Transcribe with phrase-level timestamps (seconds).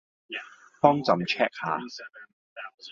[0.81, 1.77] 幫朕 check 吓